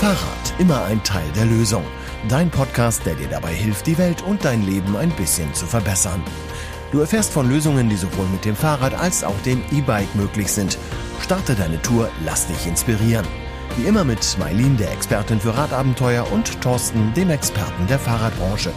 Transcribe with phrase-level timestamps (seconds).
[0.00, 1.84] Fahrrad, immer ein Teil der Lösung.
[2.26, 6.22] Dein Podcast, der dir dabei hilft, die Welt und dein Leben ein bisschen zu verbessern.
[6.90, 10.78] Du erfährst von Lösungen, die sowohl mit dem Fahrrad als auch dem E-Bike möglich sind.
[11.20, 13.26] Starte deine Tour, lass dich inspirieren.
[13.76, 18.70] Wie immer mit Mailin, der Expertin für Radabenteuer, und Thorsten, dem Experten der Fahrradbranche.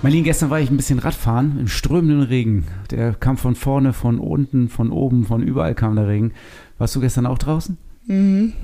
[0.00, 2.66] Marlene, gestern war ich ein bisschen Radfahren im strömenden Regen.
[2.90, 6.32] Der kam von vorne, von unten, von oben, von überall kam der Regen.
[6.78, 7.76] Warst du gestern auch draußen?
[8.08, 8.54] Mhm.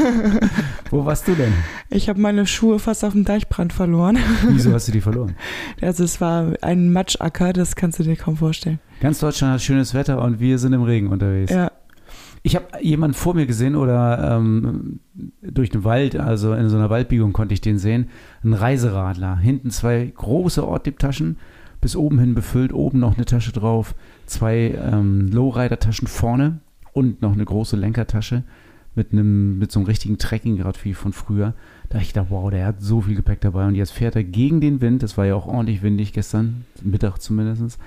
[0.90, 1.52] Wo warst du denn?
[1.88, 4.18] Ich habe meine Schuhe fast auf dem Deichbrand verloren.
[4.48, 5.36] Wieso hast du die verloren?
[5.80, 8.80] Also es war ein Matschacker, das kannst du dir kaum vorstellen.
[9.00, 11.52] Ganz Deutschland hat schönes Wetter und wir sind im Regen unterwegs.
[11.52, 11.70] Ja.
[12.42, 14.98] Ich habe jemanden vor mir gesehen oder ähm,
[15.42, 18.08] durch den Wald, also in so einer Waldbiegung konnte ich den sehen.
[18.42, 19.38] Ein Reiseradler.
[19.38, 21.36] Hinten zwei große Ortdip-Taschen,
[21.80, 23.94] bis oben hin befüllt, oben noch eine Tasche drauf,
[24.26, 26.58] zwei ähm, Lowrider-Taschen vorne
[26.92, 28.42] und noch eine große Lenkertasche
[28.94, 31.54] mit einem, mit so einem richtigen Trekkingrad wie von früher.
[31.88, 34.60] Da ich dachte, wow, der hat so viel Gepäck dabei und jetzt fährt er gegen
[34.60, 35.02] den Wind.
[35.02, 37.78] Das war ja auch ordentlich windig gestern, Mittag zumindest.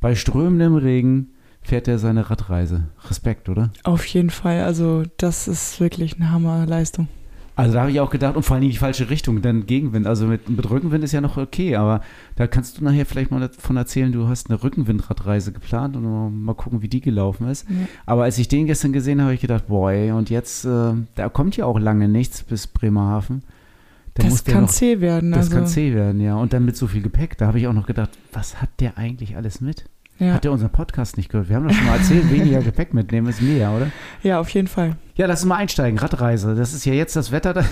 [0.00, 1.30] Bei strömendem Regen
[1.62, 2.84] fährt er seine Radreise.
[3.08, 3.70] Respekt, oder?
[3.82, 4.62] Auf jeden Fall.
[4.62, 7.08] Also, das ist wirklich eine Hammerleistung.
[7.56, 10.06] Also da habe ich auch gedacht, und vor allem die falsche Richtung, dann Gegenwind.
[10.06, 12.00] Also mit, mit Rückenwind ist ja noch okay, aber
[12.34, 16.54] da kannst du nachher vielleicht mal davon erzählen, du hast eine Rückenwindradreise geplant und mal
[16.54, 17.68] gucken, wie die gelaufen ist.
[17.68, 17.76] Ja.
[18.06, 21.28] Aber als ich den gestern gesehen habe, habe ich gedacht, boy, und jetzt, äh, da
[21.28, 23.42] kommt ja auch lange nichts bis Bremerhaven.
[24.14, 25.30] Da das kann noch, zäh werden.
[25.30, 25.56] Das also.
[25.56, 26.36] kann zäh werden, ja.
[26.36, 28.98] Und dann mit so viel Gepäck, da habe ich auch noch gedacht, was hat der
[28.98, 29.84] eigentlich alles mit?
[30.18, 30.34] Ja.
[30.34, 31.48] Hat er unseren Podcast nicht gehört?
[31.48, 33.90] Wir haben doch schon mal erzählt, weniger Gepäck mitnehmen ist mehr, oder?
[34.22, 34.96] Ja, auf jeden Fall.
[35.16, 35.98] Ja, lass uns mal einsteigen.
[35.98, 36.54] Radreise.
[36.54, 37.52] Das ist ja jetzt das Wetter.
[37.52, 37.64] Da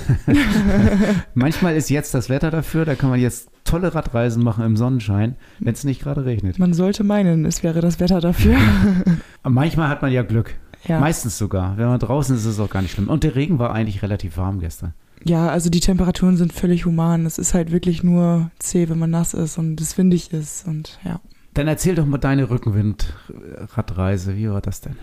[1.34, 2.84] Manchmal ist jetzt das Wetter dafür.
[2.84, 6.58] Da kann man jetzt tolle Radreisen machen im Sonnenschein, wenn es nicht gerade regnet.
[6.58, 8.56] Man sollte meinen, es wäre das Wetter dafür.
[9.44, 10.54] Manchmal hat man ja Glück.
[10.84, 10.98] Ja.
[10.98, 11.76] Meistens sogar.
[11.76, 13.08] Wenn man draußen ist, ist es auch gar nicht schlimm.
[13.08, 14.94] Und der Regen war eigentlich relativ warm gestern.
[15.24, 17.24] Ja, also die Temperaturen sind völlig human.
[17.24, 20.98] Es ist halt wirklich nur zäh, wenn man nass ist und es windig ist und
[21.04, 21.20] ja.
[21.54, 24.36] Dann erzähl doch mal deine Rückenwindradreise.
[24.36, 24.96] Wie war das denn?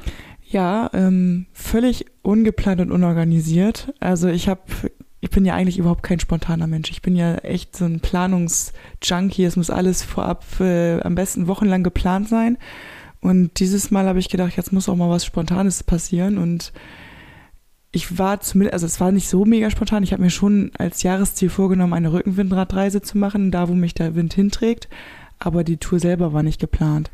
[0.49, 3.93] Ja, ähm, völlig ungeplant und unorganisiert.
[3.99, 4.61] Also ich habe,
[5.19, 6.89] ich bin ja eigentlich überhaupt kein spontaner Mensch.
[6.89, 9.43] Ich bin ja echt so ein Planungsjunkie.
[9.43, 12.57] Es muss alles vorab äh, am besten wochenlang geplant sein.
[13.21, 16.39] Und dieses Mal habe ich gedacht, jetzt muss auch mal was Spontanes passieren.
[16.39, 16.73] Und
[17.91, 20.01] ich war zumindest, also es war nicht so mega spontan.
[20.01, 24.15] Ich habe mir schon als Jahresziel vorgenommen, eine Rückenwindradreise zu machen, da wo mich der
[24.15, 24.89] Wind hinträgt
[25.39, 27.11] aber die Tour selber war nicht geplant.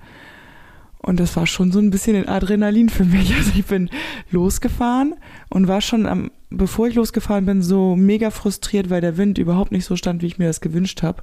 [1.05, 3.35] Und das war schon so ein bisschen ein Adrenalin für mich.
[3.37, 3.89] Also ich bin
[4.31, 5.13] losgefahren
[5.49, 9.71] und war schon am, bevor ich losgefahren bin, so mega frustriert, weil der Wind überhaupt
[9.71, 11.21] nicht so stand, wie ich mir das gewünscht habe.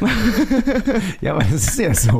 [1.22, 2.18] ja, aber das ist ja so.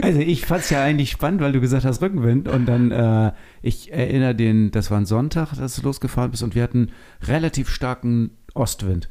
[0.00, 3.32] Also ich fand es ja eigentlich spannend, weil du gesagt hast Rückenwind und dann, äh,
[3.60, 6.90] ich erinnere den, das war ein Sonntag, dass du losgefahren bist und wir hatten
[7.22, 9.10] relativ starken Ostwind.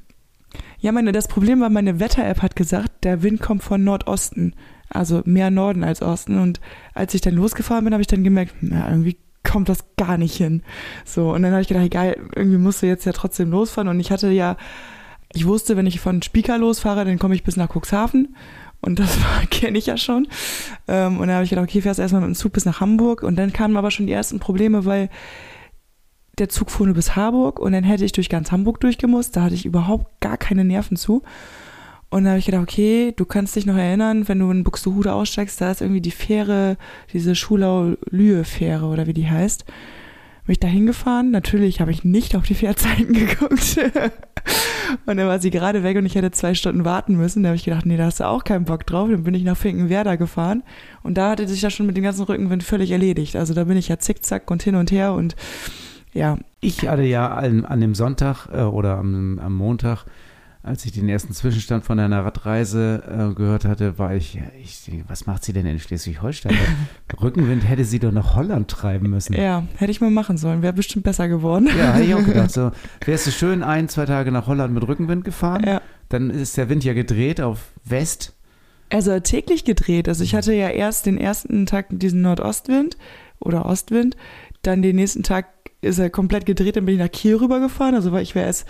[0.83, 4.53] Ja, meine, das Problem war, meine Wetter-App hat gesagt, der Wind kommt von Nordosten,
[4.89, 6.37] also mehr Norden als Osten.
[6.37, 6.59] Und
[6.93, 10.35] als ich dann losgefahren bin, habe ich dann gemerkt, na, irgendwie kommt das gar nicht
[10.35, 10.61] hin.
[11.05, 13.87] So, und dann habe ich gedacht, egal, irgendwie musst du jetzt ja trotzdem losfahren.
[13.87, 14.57] Und ich hatte ja,
[15.31, 18.35] ich wusste, wenn ich von Spieker losfahre, dann komme ich bis nach Cuxhaven.
[18.81, 19.17] Und das
[19.51, 20.27] kenne ich ja schon.
[20.89, 23.23] Ähm, und dann habe ich gedacht, okay, fährst erstmal mit dem Zug bis nach Hamburg.
[23.23, 25.09] Und dann kamen aber schon die ersten Probleme, weil
[26.39, 29.35] der Zug fuhr nur bis Harburg und dann hätte ich durch ganz Hamburg durchgemusst.
[29.35, 31.21] Da hatte ich überhaupt gar keine Nerven zu.
[32.09, 35.13] Und da habe ich gedacht, okay, du kannst dich noch erinnern, wenn du in Buxtehude
[35.13, 36.77] aussteigst, da ist irgendwie die Fähre,
[37.11, 39.65] diese Schulau-Lühe-Fähre oder wie die heißt.
[40.45, 41.31] Bin ich da hingefahren.
[41.31, 43.79] Natürlich habe ich nicht auf die Fährzeiten geguckt.
[45.05, 47.41] und dann war sie gerade weg und ich hätte zwei Stunden warten müssen.
[47.41, 49.09] Da habe ich gedacht, nee, da hast du auch keinen Bock drauf.
[49.09, 50.61] Dann bin ich nach Finkenwerder gefahren.
[51.01, 53.35] Und da hatte sich das schon mit dem ganzen Rückenwind völlig erledigt.
[53.35, 55.35] Also da bin ich ja zickzack und hin und her und
[56.13, 56.37] ja.
[56.59, 60.05] Ich hatte ja an, an dem Sonntag äh, oder am, am, Montag,
[60.61, 65.25] als ich den ersten Zwischenstand von einer Radreise äh, gehört hatte, war ich, ich, was
[65.25, 66.55] macht sie denn in Schleswig-Holstein?
[67.21, 69.33] Rückenwind hätte sie doch nach Holland treiben müssen.
[69.33, 71.67] Ja, hätte ich mal machen sollen, wäre bestimmt besser geworden.
[71.77, 72.43] Ja, hätte ich auch gedacht.
[72.53, 72.71] So,
[73.05, 75.81] wärst du schön ein, zwei Tage nach Holland mit Rückenwind gefahren, ja.
[76.09, 78.33] dann ist der Wind ja gedreht auf West.
[78.89, 80.07] Also täglich gedreht.
[80.07, 82.95] Also ich hatte ja erst den ersten Tag diesen Nordostwind
[83.39, 84.15] oder Ostwind,
[84.63, 85.47] dann den nächsten Tag
[85.81, 87.95] ist er komplett gedreht, dann bin ich nach Kiel rübergefahren.
[87.95, 88.65] Also weil ich wäre erst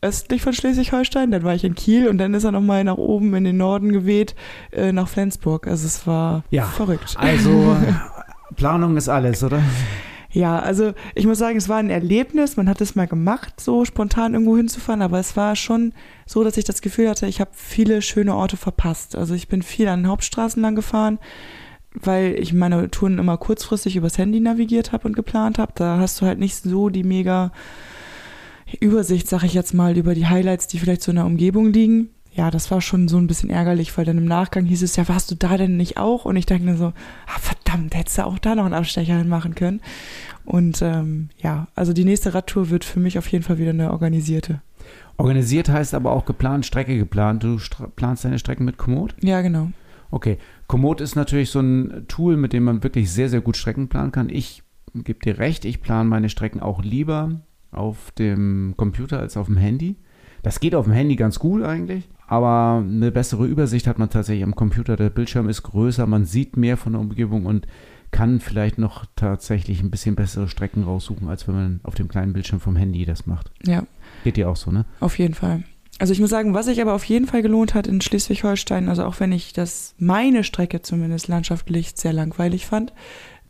[0.00, 3.34] östlich von Schleswig-Holstein, dann war ich in Kiel und dann ist er nochmal nach oben
[3.34, 4.34] in den Norden geweht,
[4.70, 5.66] äh, nach Flensburg.
[5.66, 7.16] Also es war ja, verrückt.
[7.18, 7.76] Also
[8.56, 9.62] Planung ist alles, oder?
[10.30, 12.56] Ja, also ich muss sagen, es war ein Erlebnis.
[12.56, 15.92] Man hat es mal gemacht, so spontan irgendwo hinzufahren, aber es war schon
[16.26, 19.16] so, dass ich das Gefühl hatte, ich habe viele schöne Orte verpasst.
[19.16, 21.18] Also ich bin viel an den Hauptstraßen lang gefahren
[21.94, 25.72] weil ich meine Touren immer kurzfristig übers Handy navigiert habe und geplant habe.
[25.74, 27.52] Da hast du halt nicht so die mega
[28.80, 32.10] Übersicht, sag ich jetzt mal, über die Highlights, die vielleicht so in der Umgebung liegen.
[32.32, 35.08] Ja, das war schon so ein bisschen ärgerlich, weil dann im Nachgang hieß es ja,
[35.08, 36.24] warst du da denn nicht auch?
[36.24, 39.54] Und ich dachte mir so, ah, verdammt, hättest du auch da noch einen Abstecher hinmachen
[39.54, 39.80] können.
[40.44, 43.92] Und ähm, ja, also die nächste Radtour wird für mich auf jeden Fall wieder eine
[43.92, 44.60] organisierte.
[45.16, 47.44] Organisiert heißt aber auch geplant, Strecke geplant.
[47.44, 47.58] Du
[47.94, 49.14] planst deine Strecken mit Komoot?
[49.22, 49.70] Ja, genau.
[50.14, 50.38] Okay.
[50.68, 54.12] Komoot ist natürlich so ein Tool, mit dem man wirklich sehr, sehr gut Strecken planen
[54.12, 54.28] kann.
[54.30, 54.62] Ich
[54.94, 57.40] gebe dir recht, ich plane meine Strecken auch lieber
[57.72, 59.96] auf dem Computer als auf dem Handy.
[60.44, 64.44] Das geht auf dem Handy ganz gut eigentlich, aber eine bessere Übersicht hat man tatsächlich
[64.44, 64.94] am Computer.
[64.94, 67.66] Der Bildschirm ist größer, man sieht mehr von der Umgebung und
[68.12, 72.34] kann vielleicht noch tatsächlich ein bisschen bessere Strecken raussuchen, als wenn man auf dem kleinen
[72.34, 73.50] Bildschirm vom Handy das macht.
[73.66, 73.82] Ja.
[74.22, 74.84] Geht dir auch so, ne?
[75.00, 75.64] Auf jeden Fall.
[75.98, 79.04] Also ich muss sagen, was sich aber auf jeden Fall gelohnt hat in Schleswig-Holstein, also
[79.04, 82.92] auch wenn ich das meine Strecke zumindest landschaftlich sehr langweilig fand,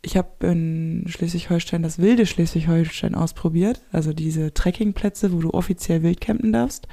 [0.03, 6.21] ich habe in Schleswig-Holstein das wilde Schleswig-Holstein ausprobiert, also diese Trekkingplätze, wo du offiziell wild
[6.21, 6.87] campen darfst.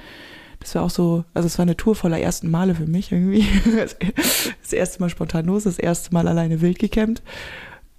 [0.61, 3.45] Das war auch so, also es war eine Tour voller ersten Male für mich irgendwie.
[4.63, 7.23] Das erste Mal spontan los, das erste Mal alleine wild gecampt.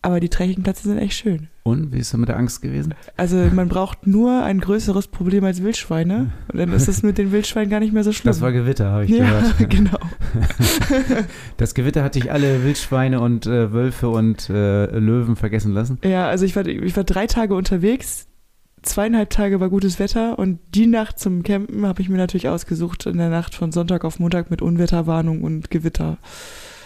[0.01, 1.49] Aber die Trekkingplätze sind echt schön.
[1.65, 2.93] Und wie ist es mit der Angst gewesen?
[3.15, 6.33] Also man braucht nur ein größeres Problem als Wildschweine.
[6.51, 8.31] Und dann ist es mit den Wildschweinen gar nicht mehr so schlimm.
[8.31, 9.55] Das war Gewitter, habe ich ja, gehört.
[9.69, 9.97] genau.
[11.57, 15.99] Das Gewitter hat dich alle Wildschweine und äh, Wölfe und äh, Löwen vergessen lassen.
[16.03, 18.27] Ja, also ich war, ich war drei Tage unterwegs.
[18.81, 23.05] Zweieinhalb Tage war gutes Wetter und die Nacht zum Campen habe ich mir natürlich ausgesucht
[23.05, 26.17] in der Nacht von Sonntag auf Montag mit Unwetterwarnung und Gewitter.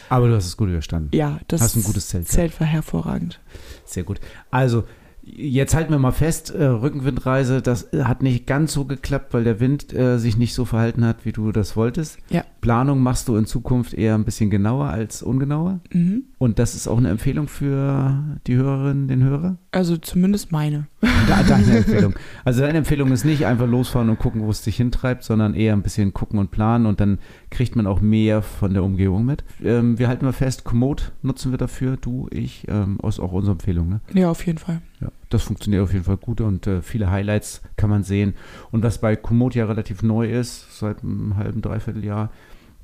[0.09, 1.09] Aber du hast es gut überstanden.
[1.13, 2.27] Ja, das Hast ein gutes Zelt.
[2.27, 3.39] Zelt war hervorragend.
[3.85, 4.19] Sehr gut.
[4.51, 4.83] Also,
[5.23, 9.43] jetzt halten wir mal fest, äh, Rückenwindreise, das äh, hat nicht ganz so geklappt, weil
[9.43, 12.17] der Wind äh, sich nicht so verhalten hat, wie du das wolltest.
[12.29, 12.43] Ja.
[12.61, 15.79] Planung machst du in Zukunft eher ein bisschen genauer als ungenauer.
[15.91, 16.23] Mhm.
[16.37, 19.57] Und das ist auch eine Empfehlung für die Hörerinnen, den Hörer?
[19.71, 20.87] Also zumindest meine.
[21.27, 22.15] Da, deine Empfehlung.
[22.45, 25.73] Also deine Empfehlung ist nicht einfach losfahren und gucken, wo es dich hintreibt, sondern eher
[25.73, 27.19] ein bisschen gucken und planen und dann
[27.49, 29.43] kriegt man auch mehr von der Umgebung mit.
[29.61, 33.53] Ähm, wir halten mal fest, Komoot nutzen wir dafür, du, ich, ähm, ist auch unsere
[33.53, 33.99] Empfehlung, ne?
[34.13, 34.81] Ja, auf jeden Fall.
[35.01, 38.35] Ja, das funktioniert auf jeden Fall gut und äh, viele Highlights kann man sehen.
[38.71, 42.31] Und was bei Komoot ja relativ neu ist, seit einem halben, dreiviertel Jahr,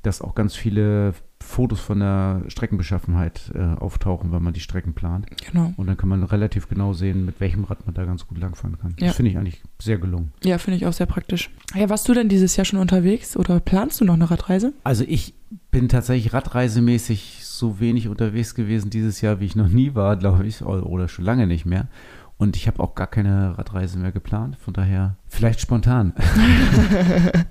[0.02, 5.26] dass auch ganz viele Fotos von der Streckenbeschaffenheit äh, auftauchen, wenn man die Strecken plant.
[5.50, 5.72] Genau.
[5.76, 8.78] Und dann kann man relativ genau sehen, mit welchem Rad man da ganz gut langfahren
[8.78, 8.96] kann.
[8.98, 9.08] Ja.
[9.08, 10.32] Das finde ich eigentlich sehr gelungen.
[10.42, 11.50] Ja, finde ich auch sehr praktisch.
[11.74, 14.72] Ja, warst du denn dieses Jahr schon unterwegs oder planst du noch eine Radreise?
[14.82, 15.34] Also ich
[15.70, 20.46] bin tatsächlich radreisemäßig so wenig unterwegs gewesen dieses Jahr, wie ich noch nie war, glaube
[20.46, 21.88] ich, oder oder schon lange nicht mehr.
[22.44, 24.58] Und ich habe auch gar keine Radreise mehr geplant.
[24.62, 26.12] Von daher vielleicht spontan.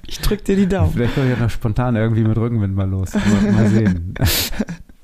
[0.06, 0.94] Ich drück dir die Daumen.
[0.94, 3.16] Vielleicht komme ich ja noch spontan irgendwie mit Rückenwind mal los.
[3.16, 4.14] Aber mal sehen.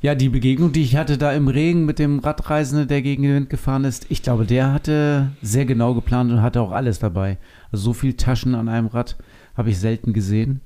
[0.01, 3.35] Ja, die Begegnung, die ich hatte da im Regen mit dem Radreisenden, der gegen den
[3.35, 7.37] Wind gefahren ist, ich glaube, der hatte sehr genau geplant und hatte auch alles dabei.
[7.71, 9.17] Also so viel Taschen an einem Rad
[9.57, 10.61] habe ich selten gesehen.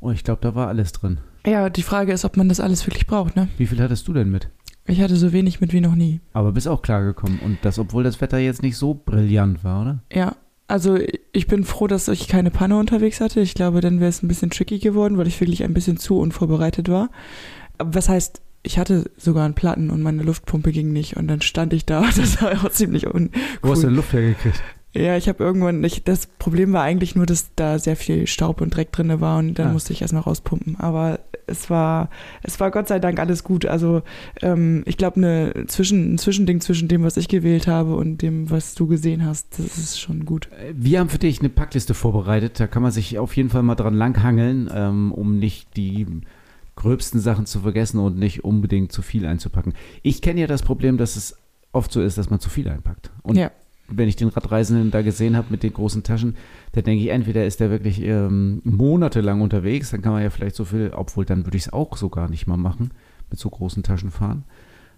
[0.00, 1.18] Und ich glaube, da war alles drin.
[1.46, 3.46] Ja, die Frage ist, ob man das alles wirklich braucht, ne?
[3.56, 4.48] Wie viel hattest du denn mit?
[4.86, 6.20] Ich hatte so wenig mit wie noch nie.
[6.32, 7.38] Aber bist auch klargekommen.
[7.40, 9.98] Und das, obwohl das Wetter jetzt nicht so brillant war, oder?
[10.12, 10.36] Ja,
[10.68, 10.98] also
[11.32, 13.40] ich bin froh, dass ich keine Panne unterwegs hatte.
[13.40, 16.18] Ich glaube, dann wäre es ein bisschen tricky geworden, weil ich wirklich ein bisschen zu
[16.18, 17.10] unvorbereitet war.
[17.78, 21.40] Aber was heißt, ich hatte sogar einen Platten und meine Luftpumpe ging nicht und dann
[21.42, 22.02] stand ich da.
[22.16, 23.30] Das war auch ziemlich uncool.
[23.62, 24.62] Wo hast du denn Luft hergekriegt?
[24.94, 28.60] Ja, ich habe irgendwann, ich, das Problem war eigentlich nur, dass da sehr viel Staub
[28.60, 29.72] und Dreck drin war und dann Ah.
[29.72, 30.76] musste ich erstmal rauspumpen.
[30.78, 31.18] Aber
[31.52, 32.10] es war,
[32.42, 33.66] es war Gott sei Dank alles gut.
[33.66, 34.02] Also
[34.40, 38.50] ähm, ich glaube, eine Zwischen, ein Zwischending zwischen dem, was ich gewählt habe und dem,
[38.50, 40.48] was du gesehen hast, das ist schon gut.
[40.74, 42.58] Wir haben für dich eine Packliste vorbereitet.
[42.58, 46.06] Da kann man sich auf jeden Fall mal dran langhangeln, ähm, um nicht die
[46.74, 49.74] gröbsten Sachen zu vergessen und nicht unbedingt zu viel einzupacken.
[50.02, 51.36] Ich kenne ja das Problem, dass es
[51.72, 53.10] oft so ist, dass man zu viel einpackt.
[53.22, 53.50] Und Ja.
[53.96, 56.36] Wenn ich den Radreisenden da gesehen habe mit den großen Taschen,
[56.72, 60.56] da denke ich, entweder ist der wirklich ähm, monatelang unterwegs, dann kann man ja vielleicht
[60.56, 62.90] so viel, obwohl dann würde ich es auch so gar nicht mal machen,
[63.30, 64.44] mit so großen Taschen fahren.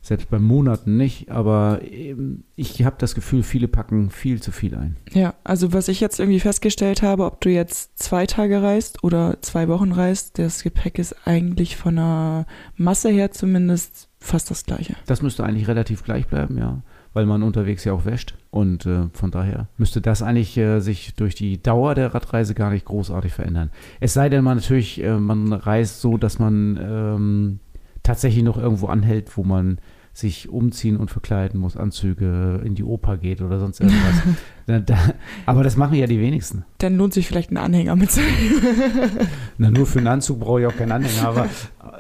[0.05, 4.75] Selbst bei Monaten nicht, aber ähm, ich habe das Gefühl, viele packen viel zu viel
[4.75, 4.99] ein.
[5.15, 9.39] Ja, also was ich jetzt irgendwie festgestellt habe, ob du jetzt zwei Tage reist oder
[9.41, 12.47] zwei Wochen reist, das Gepäck ist eigentlich von der
[12.77, 14.95] Masse her zumindest fast das gleiche.
[15.07, 16.83] Das müsste eigentlich relativ gleich bleiben, ja,
[17.15, 18.35] weil man unterwegs ja auch wäscht.
[18.55, 22.71] Und äh, von daher müsste das eigentlich äh, sich durch die Dauer der Radreise gar
[22.71, 23.73] nicht großartig verändern.
[23.99, 27.59] Es sei denn, man natürlich, äh, man reist so, dass man ähm,
[28.05, 29.79] tatsächlich noch irgendwo anhält, wo man
[30.15, 34.23] sich umziehen und verkleiden muss, Anzüge in die Oper geht oder sonst irgendwas.
[34.67, 34.97] da, da,
[35.45, 36.65] aber das machen ja die wenigsten.
[36.79, 38.63] Dann lohnt sich vielleicht ein Anhänger mitzunehmen.
[39.59, 41.49] Na, nur für einen Anzug brauche ich auch keinen Anhänger, aber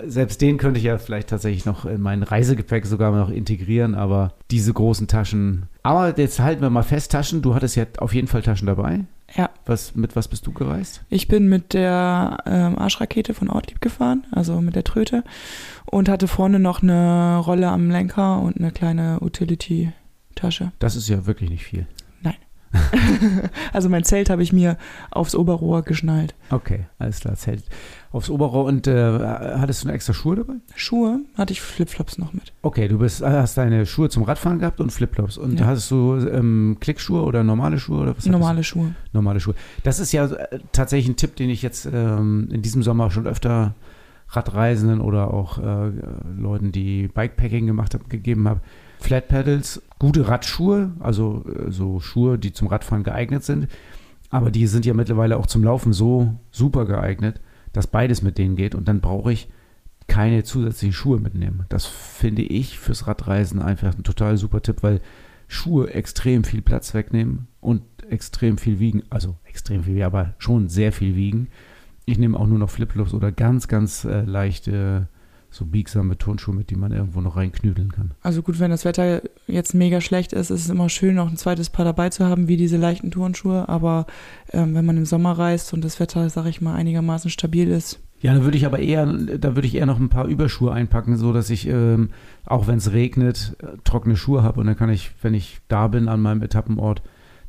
[0.06, 4.32] selbst den könnte ich ja vielleicht tatsächlich noch in mein Reisegepäck sogar noch integrieren, aber
[4.50, 5.64] diese großen Taschen.
[5.82, 9.00] Aber jetzt halten wir mal fest, Taschen, du hattest ja auf jeden Fall Taschen dabei.
[9.36, 9.50] Ja.
[9.66, 11.02] Was, mit was bist du gereist?
[11.10, 15.24] Ich bin mit der ähm, Arschrakete von Ortlieb gefahren, also mit der Tröte,
[15.86, 20.72] und hatte vorne noch eine Rolle am Lenker und eine kleine Utility-Tasche.
[20.78, 21.86] Das ist ja wirklich nicht viel.
[23.72, 24.76] also mein Zelt habe ich mir
[25.10, 26.34] aufs Oberrohr geschnallt.
[26.50, 27.64] Okay, alles klar, Zelt
[28.12, 28.64] aufs Oberrohr.
[28.64, 29.18] Und äh,
[29.58, 30.54] hattest du eine extra Schuhe dabei?
[30.76, 32.52] Schuhe hatte ich Flipflops noch mit.
[32.62, 35.36] Okay, du bist, hast deine Schuhe zum Radfahren gehabt und Flipflops.
[35.38, 35.66] Und Ja.
[35.66, 38.00] hattest du ähm, Klickschuhe oder normale Schuhe?
[38.00, 38.64] Oder was Normale du?
[38.64, 38.94] Schuhe.
[39.12, 39.54] Normale Schuhe.
[39.82, 43.26] Das ist ja äh, tatsächlich ein Tipp, den ich jetzt ähm, in diesem Sommer schon
[43.26, 43.74] öfter
[44.30, 45.90] Radreisenden oder auch äh,
[46.36, 48.60] Leuten, die Bikepacking gemacht haben, gegeben habe.
[49.04, 53.68] Flat Pedals, gute Radschuhe, also äh, so Schuhe, die zum Radfahren geeignet sind.
[54.30, 57.38] Aber die sind ja mittlerweile auch zum Laufen so super geeignet,
[57.74, 58.74] dass beides mit denen geht.
[58.74, 59.48] Und dann brauche ich
[60.06, 61.66] keine zusätzlichen Schuhe mitnehmen.
[61.68, 65.02] Das finde ich fürs Radreisen einfach ein total super Tipp, weil
[65.48, 69.02] Schuhe extrem viel Platz wegnehmen und extrem viel wiegen.
[69.10, 71.48] Also extrem viel, aber schon sehr viel wiegen.
[72.06, 75.08] Ich nehme auch nur noch Flipflops oder ganz, ganz äh, leichte,
[75.54, 78.10] so biegsame Turnschuhe mit, die man irgendwo noch reinknüdeln kann.
[78.22, 81.36] Also gut, wenn das Wetter jetzt mega schlecht ist, ist es immer schön, noch ein
[81.36, 83.68] zweites Paar dabei zu haben, wie diese leichten Turnschuhe.
[83.68, 84.06] Aber
[84.52, 88.00] ähm, wenn man im Sommer reist und das Wetter, sag ich mal, einigermaßen stabil ist,
[88.20, 91.16] Ja, da würde ich aber eher, da würde ich eher noch ein paar Überschuhe einpacken,
[91.16, 92.10] so dass ich, ähm,
[92.44, 95.86] auch wenn es regnet, äh, trockene Schuhe habe und dann kann ich, wenn ich da
[95.88, 97.02] bin an meinem Etappenort,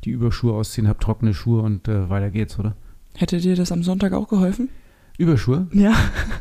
[0.04, 2.76] die Überschuhe ausziehen, habe trockene Schuhe und äh, weiter geht's, oder?
[3.16, 4.68] hätte dir das am Sonntag auch geholfen?
[5.18, 5.66] Überschuhe?
[5.72, 5.92] Ja.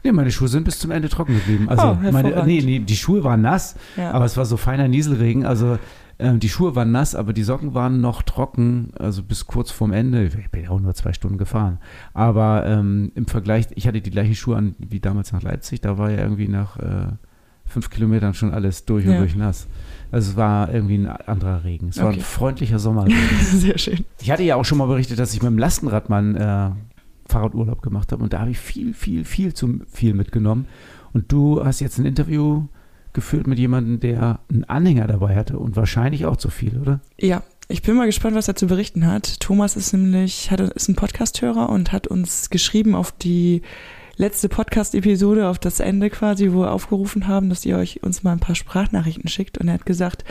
[0.03, 1.69] Nee, meine Schuhe sind bis zum Ende trocken geblieben.
[1.69, 4.11] Also, Oh, meine, nee, nee, die Schuhe waren nass, ja.
[4.11, 5.45] aber es war so feiner Nieselregen.
[5.45, 5.77] Also,
[6.19, 9.91] ähm, die Schuhe waren nass, aber die Socken waren noch trocken, also bis kurz vorm
[9.93, 10.23] Ende.
[10.25, 11.79] Ich bin ja auch nur zwei Stunden gefahren.
[12.13, 15.81] Aber ähm, im Vergleich, ich hatte die gleichen Schuhe an wie damals nach Leipzig.
[15.81, 17.07] Da war ja irgendwie nach äh,
[17.65, 19.19] fünf Kilometern schon alles durch und Ja.
[19.19, 19.67] durch nass.
[20.11, 21.89] Also, es war irgendwie ein anderer Regen.
[21.89, 22.21] Es war ein Okay.
[22.21, 23.17] freundlicher Sommerregen.
[23.41, 24.05] Sehr schön.
[24.21, 26.69] Ich hatte ja auch schon mal berichtet, dass ich mit dem Lastenrad mal einen äh,
[27.27, 30.67] Fahrradurlaub gemacht habe und da habe ich viel, viel, viel zu viel mitgenommen.
[31.13, 32.65] Und du hast jetzt ein Interview
[33.13, 36.99] geführt mit jemandem, der einen Anhänger dabei hatte und wahrscheinlich auch zu viel, oder?
[37.17, 39.39] Ja, ich bin mal gespannt, was er zu berichten hat.
[39.39, 43.63] Thomas ist nämlich, hat, ist ein Podcast-Hörer und hat uns geschrieben auf die
[44.17, 48.33] letzte Podcast-Episode, auf das Ende quasi, wo wir aufgerufen haben, dass ihr euch uns mal
[48.33, 49.57] ein paar Sprachnachrichten schickt.
[49.57, 50.25] Und er hat gesagt,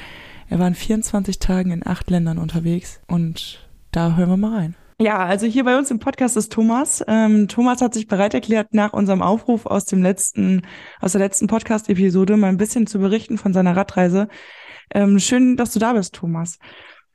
[0.48, 3.00] er war in 24 Tagen in acht Ländern unterwegs.
[3.08, 4.74] Und da hören wir mal rein.
[5.00, 7.04] Ja, also hier bei uns im Podcast ist Thomas.
[7.08, 10.62] Ähm, Thomas hat sich bereit erklärt, nach unserem Aufruf aus dem letzten,
[11.00, 14.28] aus der letzten Podcast-Episode mal ein bisschen zu berichten von seiner Radreise.
[14.92, 16.58] Ähm, schön, dass du da bist, Thomas.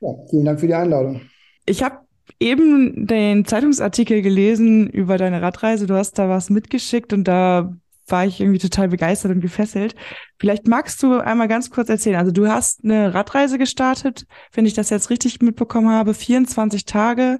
[0.00, 1.22] Ja, vielen Dank für die Einladung.
[1.64, 2.00] Ich habe
[2.38, 5.86] eben den Zeitungsartikel gelesen über deine Radreise.
[5.86, 7.74] Du hast da was mitgeschickt und da
[8.08, 9.94] war ich irgendwie total begeistert und gefesselt.
[10.38, 12.16] Vielleicht magst du einmal ganz kurz erzählen.
[12.16, 16.12] Also du hast eine Radreise gestartet, wenn ich das jetzt richtig mitbekommen habe.
[16.12, 17.38] 24 Tage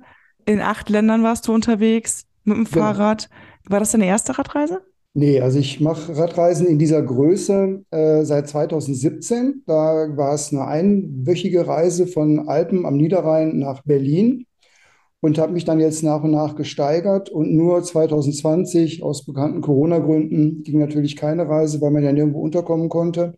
[0.51, 2.87] in acht Ländern warst du unterwegs mit dem Genau.
[2.87, 3.29] Fahrrad.
[3.69, 4.81] War das deine erste Radreise?
[5.13, 9.63] Nee, also ich mache Radreisen in dieser Größe äh, seit 2017.
[9.67, 14.47] Da war es eine einwöchige Reise von Alpen am Niederrhein nach Berlin
[15.21, 17.29] und habe mich dann jetzt nach und nach gesteigert.
[17.29, 22.89] Und nur 2020 aus bekannten Corona-Gründen ging natürlich keine Reise, weil man ja nirgendwo unterkommen
[22.89, 23.35] konnte.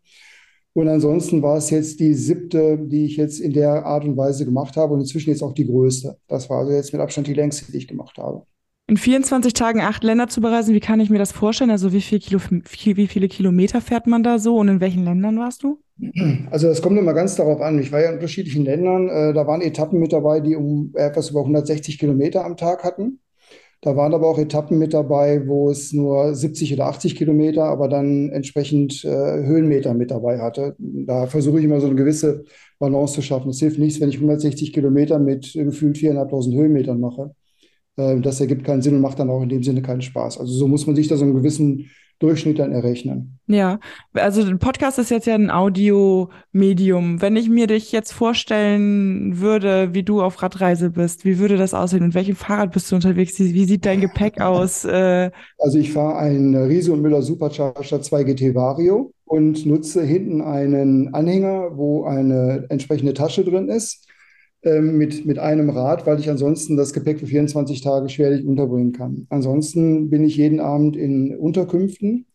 [0.75, 4.45] Und ansonsten war es jetzt die siebte, die ich jetzt in der Art und Weise
[4.45, 6.17] gemacht habe und inzwischen jetzt auch die größte.
[6.29, 8.47] Das war also jetzt mit Abstand die längste, die ich gemacht habe.
[8.89, 11.71] In 24 Tagen acht Länder zu bereisen, wie kann ich mir das vorstellen?
[11.71, 15.39] Also wie, viel Kilo, wie viele Kilometer fährt man da so und in welchen Ländern
[15.39, 15.79] warst du?
[16.51, 17.79] Also das kommt immer ganz darauf an.
[17.79, 19.09] Ich war ja in unterschiedlichen Ländern.
[19.09, 23.21] Äh, Da waren Etappen mit dabei, die um etwas über 160 Kilometer am Tag hatten.
[23.85, 27.89] Da waren aber auch Etappen mit dabei, wo es nur 70 oder 80 Kilometer, aber
[27.89, 30.77] dann entsprechend äh, Höhenmeter mit dabei hatte.
[30.79, 32.45] Da versuche ich immer so eine gewisse
[32.79, 33.51] Balance zu schaffen.
[33.51, 37.35] Es hilft nichts, wenn ich 160 Kilometer mit gefühlt 4.500 Höhenmetern mache.
[37.97, 40.39] Äh, Das ergibt keinen Sinn und macht dann auch in dem Sinne keinen Spaß.
[40.39, 41.91] Also so muss man sich da so einen gewissen
[42.23, 43.39] Durchschnitt dann errechnen.
[43.47, 43.81] Ja,
[44.15, 47.21] also ein Podcast ist jetzt ja ein Audiomedium.
[47.21, 51.75] Wenn ich mir dich jetzt vorstellen würde, wie du auf Radreise bist, wie würde das
[51.75, 52.05] aussehen?
[52.05, 53.39] Mit welchem Fahrrad bist du unterwegs?
[53.39, 54.85] Wie, sieht dein Gepäck aus?
[54.85, 60.43] Äh, Also ich fahre einen Riese und Müller Supercharger 2 GT Vario und nutze hinten
[60.43, 64.07] einen Anhänger, wo eine entsprechende Tasche drin ist,
[64.65, 69.27] mit, mit einem Rad, weil ich ansonsten das Gepäck für 24 Tage schwerlich unterbringen kann.
[69.29, 72.27] Ansonsten bin ich jeden Abend in Unterkünften,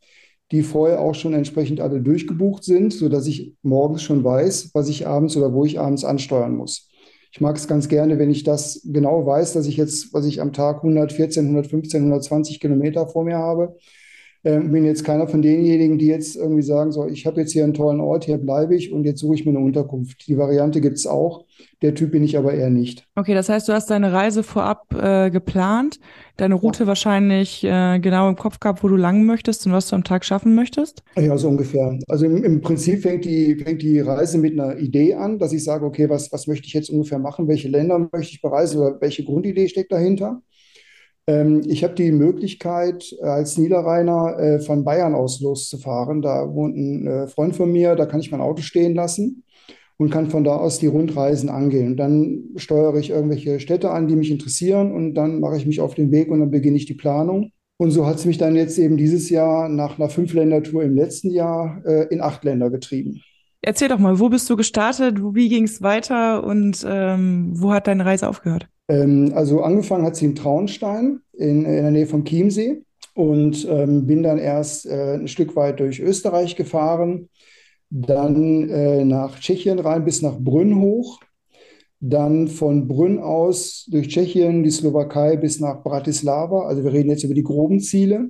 [0.51, 5.07] die vorher auch schon entsprechend alle durchgebucht sind, sodass ich morgens schon weiß, was ich
[5.07, 6.89] abends oder wo ich abends ansteuern muss.
[7.31, 10.41] Ich mag es ganz gerne, wenn ich das genau weiß, dass ich jetzt, was ich
[10.41, 13.75] am Tag 114, 115, 120 Kilometer vor mir habe,
[14.47, 17.65] Ähm, bin jetzt keiner von denjenigen, die jetzt irgendwie sagen, so, ich habe jetzt hier
[17.65, 20.25] einen tollen Ort, hier bleibe ich und jetzt suche ich mir eine Unterkunft.
[20.25, 21.43] Die Variante gibt es auch.
[21.81, 23.05] Der Typ bin ich aber eher nicht.
[23.15, 25.99] Okay, das heißt, du hast deine Reise vorab äh, geplant,
[26.37, 26.87] deine Route ja.
[26.87, 30.23] wahrscheinlich äh, genau im Kopf gehabt, wo du lang möchtest und was du am Tag
[30.23, 31.03] schaffen möchtest?
[31.17, 31.99] Ja, so ungefähr.
[32.07, 35.63] Also im, im Prinzip fängt die, fängt die Reise mit einer Idee an, dass ich
[35.65, 39.01] sage, okay, was, was möchte ich jetzt ungefähr machen, welche Länder möchte ich bereisen oder
[39.01, 40.41] welche Grundidee steckt dahinter?
[41.27, 46.21] Ähm, ich habe die Möglichkeit, äh, als Niederrheiner äh, von Bayern aus loszufahren.
[46.21, 49.43] Da wohnt ein äh, Freund von mir, da kann ich mein Auto stehen lassen
[49.97, 51.97] und kann von da aus die Rundreisen angehen.
[51.97, 55.95] Dann steuere ich irgendwelche Städte an, die mich interessieren und dann mache ich mich auf
[55.95, 57.51] den Weg und dann beginne ich die Planung.
[57.77, 61.29] Und so hat es mich dann jetzt eben dieses Jahr nach einer Fünf-Länder-Tour im letzten
[61.29, 63.21] Jahr in acht Länder getrieben.
[63.67, 67.87] Erzähl doch mal, wo bist du gestartet, wie ging es weiter und ähm, wo hat
[67.87, 68.69] deine Reise aufgehört?
[68.87, 72.83] Ähm, also angefangen hat sie in Traunstein in, in der Nähe vom Chiemsee
[73.13, 77.27] und ähm, bin dann erst äh, ein Stück weit durch Österreich gefahren,
[77.89, 81.19] dann äh, nach Tschechien rein bis nach Brünn hoch,
[81.99, 86.67] dann von Brünn aus durch Tschechien, die Slowakei bis nach Bratislava.
[86.67, 88.29] Also wir reden jetzt über die groben Ziele.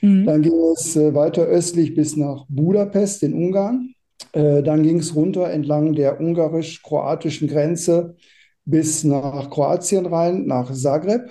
[0.00, 0.26] Mhm.
[0.26, 3.94] Dann ging es äh, weiter östlich bis nach Budapest in Ungarn.
[4.32, 8.16] Äh, dann ging es runter entlang der ungarisch-kroatischen Grenze
[8.64, 11.30] bis nach Kroatien rein, nach Zagreb.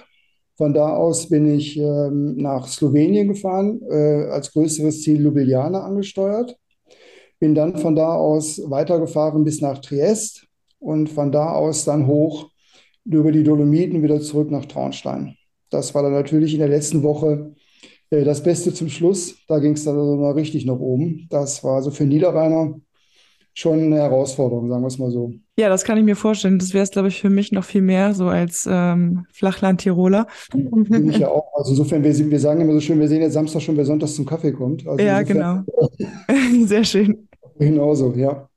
[0.58, 6.55] Von da aus bin ich ähm, nach Slowenien gefahren, äh, als größeres Ziel Ljubljana angesteuert.
[7.39, 10.46] Bin dann von da aus weitergefahren bis nach Triest
[10.77, 12.51] und von da aus dann hoch
[13.05, 15.36] über die Dolomiten wieder zurück nach Traunstein.
[15.72, 17.55] Das war dann natürlich in der letzten Woche
[18.12, 19.38] äh, das Beste zum Schluss.
[19.48, 21.27] Da ging es dann also mal richtig nach oben.
[21.31, 22.79] Das war so für Niederrheiner
[23.53, 25.34] schon eine Herausforderung, sagen wir es mal so.
[25.58, 26.60] Ja, das kann ich mir vorstellen.
[26.60, 30.27] Das wäre es, glaube ich, für mich noch viel mehr, so als ähm, Flachland-Tiroler.
[30.53, 31.51] Bin ich ja auch.
[31.55, 34.15] Also insofern, wir, wir sagen immer so schön, wir sehen jetzt Samstag schon, wer sonntags
[34.15, 34.88] zum Kaffee kommt.
[34.88, 35.63] Also ja, genau.
[36.65, 37.27] Sehr schön.
[37.60, 38.50] Genauso, ja.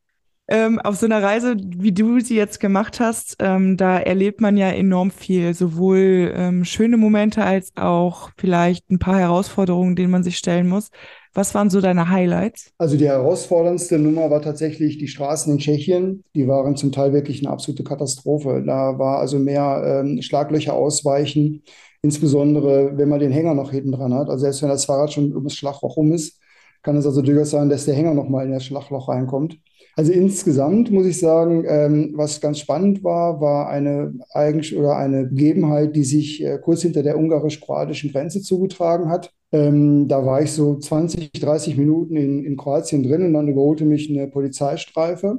[0.46, 4.58] Ähm, auf so einer Reise, wie du sie jetzt gemacht hast, ähm, da erlebt man
[4.58, 10.22] ja enorm viel, sowohl ähm, schöne Momente als auch vielleicht ein paar Herausforderungen, denen man
[10.22, 10.90] sich stellen muss.
[11.32, 12.72] Was waren so deine Highlights?
[12.76, 16.24] Also die herausforderndste Nummer war tatsächlich die Straßen in Tschechien.
[16.34, 18.62] Die waren zum Teil wirklich eine absolute Katastrophe.
[18.64, 21.62] Da war also mehr ähm, Schlaglöcher ausweichen,
[22.02, 24.28] insbesondere wenn man den Hänger noch hinten dran hat.
[24.28, 26.38] Also selbst wenn das Fahrrad schon ums Schlagloch rum ist,
[26.82, 29.58] kann es also durchaus sein, dass der Hänger noch mal in das Schlagloch reinkommt.
[29.96, 35.26] Also insgesamt muss ich sagen, ähm, was ganz spannend war, war eine eigentlich oder eine
[35.26, 39.32] Begebenheit, die sich äh, kurz hinter der ungarisch-kroatischen Grenze zugetragen hat.
[39.52, 43.84] Ähm, da war ich so 20, 30 Minuten in, in Kroatien drin und dann überholte
[43.84, 45.38] mich eine Polizeistreife,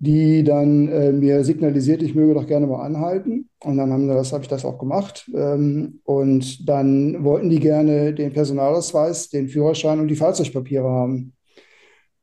[0.00, 3.48] die dann äh, mir signalisiert, ich möge doch gerne mal anhalten.
[3.62, 5.30] Und dann haben das, habe ich das auch gemacht.
[5.34, 11.32] Ähm, und dann wollten die gerne den Personalausweis, den Führerschein und die Fahrzeugpapiere haben.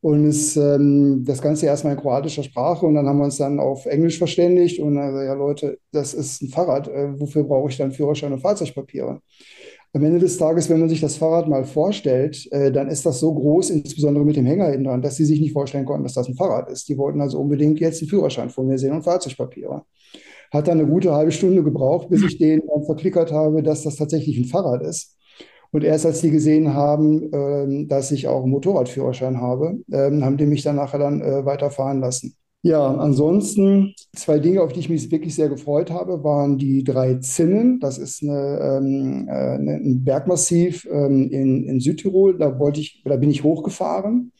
[0.02, 3.58] Und es, ähm, das Ganze erstmal in kroatischer Sprache und dann haben wir uns dann
[3.58, 7.76] auf Englisch verständigt und also, ja Leute, das ist ein Fahrrad, äh, wofür brauche ich
[7.76, 9.20] dann Führerschein und Fahrzeugpapiere?
[9.92, 13.18] Am Ende des Tages, wenn man sich das Fahrrad mal vorstellt, äh, dann ist das
[13.18, 16.12] so groß, insbesondere mit dem Hänger hinten dran, dass sie sich nicht vorstellen konnten, dass
[16.12, 16.86] das ein Fahrrad ist.
[16.88, 19.84] Die wollten also unbedingt jetzt einen Führerschein von mir sehen und Fahrzeugpapiere.
[20.52, 23.96] Hat dann eine gute halbe Stunde gebraucht, bis ich denen dann verklickert habe, dass das
[23.96, 25.15] tatsächlich ein Fahrrad ist.
[25.72, 30.36] Und erst als die gesehen haben, ähm, dass ich auch einen Motorradführerschein habe, ähm, haben
[30.36, 32.36] die mich dann nachher dann äh, weiterfahren lassen.
[32.62, 37.14] Ja, ansonsten zwei Dinge, auf die ich mich wirklich sehr gefreut habe, waren die drei
[37.14, 37.78] Zinnen.
[37.78, 42.38] Das ist eine, ähm, äh, ein Bergmassiv ähm, in, in Südtirol.
[42.38, 44.32] Da wollte ich, da bin ich hochgefahren.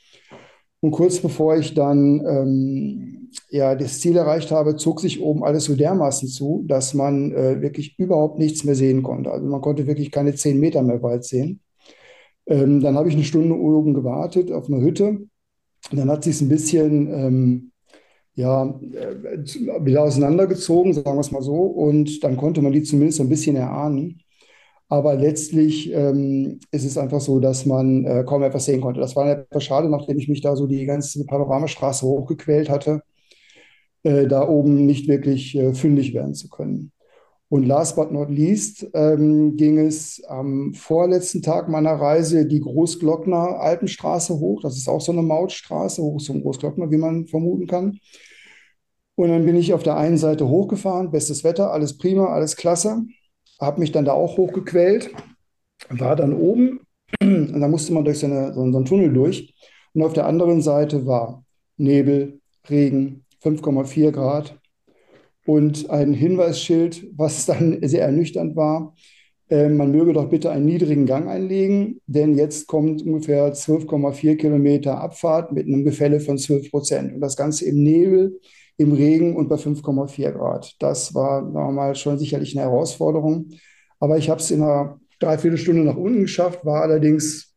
[0.86, 5.64] Und kurz bevor ich dann ähm, ja, das Ziel erreicht habe, zog sich oben alles
[5.64, 9.32] so dermaßen zu, dass man äh, wirklich überhaupt nichts mehr sehen konnte.
[9.32, 11.58] Also man konnte wirklich keine zehn Meter mehr weit sehen.
[12.46, 15.26] Ähm, dann habe ich eine Stunde oben gewartet auf einer Hütte.
[15.90, 17.72] Dann hat sich ein bisschen ähm,
[18.36, 21.62] ja, äh, wieder auseinandergezogen, sagen wir es mal so.
[21.62, 24.22] Und dann konnte man die zumindest ein bisschen erahnen.
[24.88, 29.00] Aber letztlich ähm, ist es einfach so, dass man äh, kaum etwas sehen konnte.
[29.00, 33.02] Das war etwas schade, nachdem ich mich da so die ganze Panoramastraße hochgequält hatte,
[34.04, 36.92] äh, da oben nicht wirklich äh, fündig werden zu können.
[37.48, 43.60] Und last but not least ähm, ging es am vorletzten Tag meiner Reise die Großglockner
[43.60, 44.62] Alpenstraße hoch.
[44.62, 47.98] Das ist auch so eine Mautstraße, hoch zum Großglockner, wie man vermuten kann.
[49.14, 53.02] Und dann bin ich auf der einen Seite hochgefahren, bestes Wetter, alles prima, alles klasse.
[53.60, 55.10] Habe mich dann da auch hochgequält,
[55.88, 56.80] war dann oben
[57.20, 59.54] und da musste man durch so, eine, so einen Tunnel durch.
[59.94, 61.44] Und auf der anderen Seite war
[61.78, 64.58] Nebel, Regen, 5,4 Grad
[65.46, 68.94] und ein Hinweisschild, was dann sehr ernüchternd war.
[69.48, 75.00] äh, man möge doch bitte einen niedrigen Gang einlegen, denn jetzt kommt ungefähr 12,4 Kilometer
[75.00, 77.14] Abfahrt mit einem Gefälle von 12 Prozent.
[77.14, 78.40] Und das Ganze im Nebel,
[78.78, 80.74] im Regen und bei 5,4 Grad.
[80.80, 83.50] Das war nochmal schon sicherlich eine Herausforderung.
[84.00, 87.54] Aber ich habe es in einer Dreiviertelstunde nach unten geschafft, war allerdings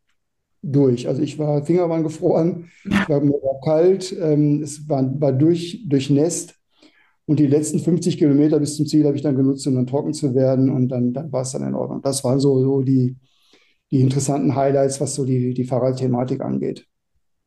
[0.62, 1.08] durch.
[1.08, 2.70] Also ich war, Finger waren gefroren,
[3.08, 6.56] war, mir war kalt, ähm, es war, war durch, durchnässt.
[7.26, 10.14] Und die letzten 50 Kilometer bis zum Ziel habe ich dann genutzt, um dann trocken
[10.14, 10.70] zu werden.
[10.70, 12.02] Und dann, dann war es dann in Ordnung.
[12.02, 13.18] Das waren so, so die,
[13.92, 16.88] die interessanten Highlights, was so die, die Fahrradthematik angeht.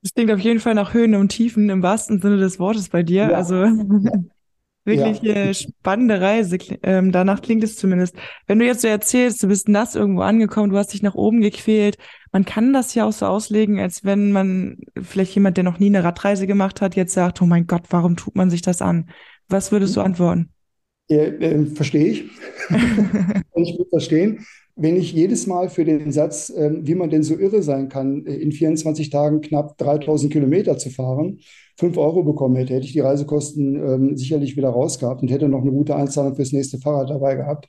[0.03, 3.03] Das klingt auf jeden Fall nach Höhen und Tiefen im wahrsten Sinne des Wortes bei
[3.03, 3.31] dir.
[3.31, 3.31] Ja.
[3.31, 3.55] Also
[4.85, 5.35] wirklich ja.
[5.35, 6.59] äh, spannende Reise.
[6.83, 8.17] Ähm, danach klingt es zumindest.
[8.47, 11.41] Wenn du jetzt so erzählst, du bist nass irgendwo angekommen, du hast dich nach oben
[11.41, 11.99] gequält.
[12.33, 15.87] Man kann das ja auch so auslegen, als wenn man vielleicht jemand, der noch nie
[15.87, 19.09] eine Radreise gemacht hat, jetzt sagt, oh mein Gott, warum tut man sich das an?
[19.49, 20.51] Was würdest du antworten?
[21.09, 22.25] Ja, äh, verstehe ich.
[23.55, 24.45] ich würde verstehen.
[24.75, 28.25] Wenn ich jedes Mal für den Satz, äh, wie man denn so irre sein kann,
[28.27, 31.41] äh, in 24 Tagen knapp 3000 Kilometer zu fahren,
[31.79, 35.63] 5 Euro bekommen hätte, hätte ich die Reisekosten ähm, sicherlich wieder rausgehabt und hätte noch
[35.63, 37.69] eine gute Einzahlung fürs nächste Fahrrad dabei gehabt.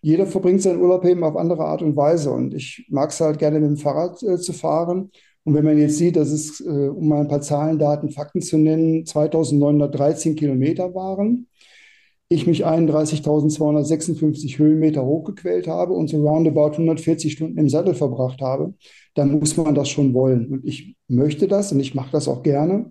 [0.00, 3.38] Jeder verbringt seinen Urlaub eben auf andere Art und Weise und ich mag es halt
[3.38, 5.10] gerne mit dem Fahrrad äh, zu fahren
[5.44, 8.42] und wenn man jetzt sieht, dass es, äh, um mal ein paar Zahlen, Daten, Fakten
[8.42, 11.48] zu nennen, 2913 Kilometer waren,
[12.32, 18.74] ich mich 31.256 Höhenmeter hochgequält habe und so roundabout 140 Stunden im Sattel verbracht habe,
[19.14, 20.46] dann muss man das schon wollen.
[20.46, 22.90] Und ich möchte das und ich mache das auch gerne.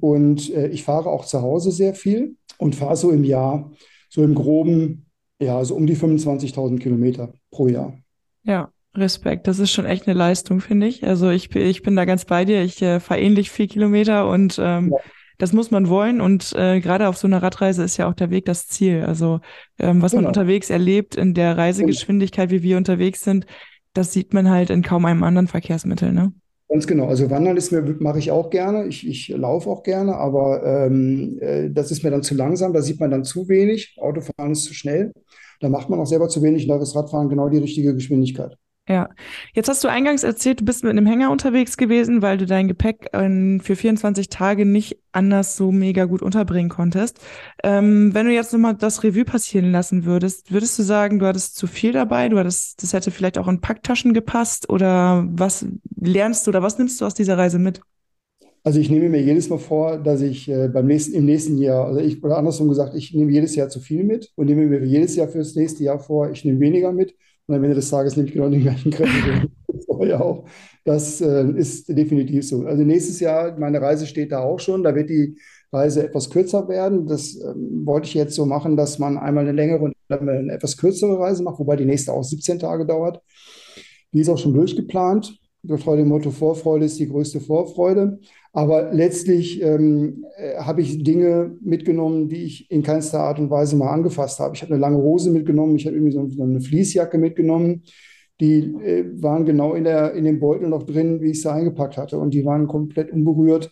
[0.00, 3.70] Und äh, ich fahre auch zu Hause sehr viel und fahre so im Jahr,
[4.08, 5.06] so im groben,
[5.40, 7.98] ja, so um die 25.000 Kilometer pro Jahr.
[8.44, 11.06] Ja, Respekt, das ist schon echt eine Leistung, finde ich.
[11.06, 12.62] Also ich, ich bin da ganz bei dir.
[12.62, 14.98] Ich äh, fahre ähnlich viel Kilometer und ähm, ja.
[15.40, 16.20] Das muss man wollen.
[16.20, 19.04] Und äh, gerade auf so einer Radreise ist ja auch der Weg das Ziel.
[19.04, 19.40] Also
[19.78, 20.22] ähm, was genau.
[20.22, 23.46] man unterwegs erlebt in der Reisegeschwindigkeit, wie wir unterwegs sind,
[23.94, 26.32] das sieht man halt in kaum einem anderen Verkehrsmittel, ne?
[26.68, 27.08] Ganz genau.
[27.08, 28.86] Also Wandern ist mir, mache ich auch gerne.
[28.86, 32.72] Ich, ich laufe auch gerne, aber ähm, äh, das ist mir dann zu langsam.
[32.72, 33.96] Da sieht man dann zu wenig.
[33.98, 35.12] Autofahren ist zu schnell.
[35.58, 36.68] Da macht man auch selber zu wenig.
[36.68, 38.56] Da ist Radfahren genau die richtige Geschwindigkeit.
[38.90, 39.08] Ja,
[39.54, 42.66] jetzt hast du eingangs erzählt, du bist mit einem Hänger unterwegs gewesen, weil du dein
[42.66, 47.20] Gepäck ähm, für 24 Tage nicht anders so mega gut unterbringen konntest.
[47.62, 51.54] Ähm, wenn du jetzt nochmal das Revue passieren lassen würdest, würdest du sagen, du hattest
[51.54, 56.48] zu viel dabei, du hattest, das hätte vielleicht auch in Packtaschen gepasst oder was lernst
[56.48, 57.80] du oder was nimmst du aus dieser Reise mit?
[58.64, 61.86] Also ich nehme mir jedes Mal vor, dass ich äh, beim nächsten, im nächsten Jahr,
[61.86, 64.84] also ich, oder andersrum gesagt, ich nehme jedes Jahr zu viel mit und nehme mir
[64.84, 67.14] jedes Jahr fürs nächste Jahr vor, ich nehme weniger mit
[67.50, 69.50] und am Ende des Tages nehme ich genau den gleichen Kredit.
[70.18, 70.44] auch.
[70.84, 72.64] Das äh, ist definitiv so.
[72.64, 74.84] Also nächstes Jahr, meine Reise steht da auch schon.
[74.84, 75.36] Da wird die
[75.72, 77.06] Reise etwas kürzer werden.
[77.06, 80.76] Das ähm, wollte ich jetzt so machen, dass man einmal eine längere und eine etwas
[80.76, 83.20] kürzere Reise macht, wobei die nächste auch 17 Tage dauert.
[84.12, 85.39] Die ist auch schon durchgeplant.
[85.62, 88.18] Getreu dem Motto Vorfreude ist die größte Vorfreude.
[88.52, 93.76] Aber letztlich ähm, äh, habe ich Dinge mitgenommen, die ich in keinster Art und Weise
[93.76, 94.54] mal angefasst habe.
[94.56, 97.82] Ich habe eine lange Hose mitgenommen, ich habe irgendwie so, eine Fließjacke mitgenommen.
[98.40, 101.98] Die äh, waren genau in, der, in dem Beutel noch drin, wie ich sie eingepackt
[101.98, 102.18] hatte.
[102.18, 103.70] Und die waren komplett unberührt.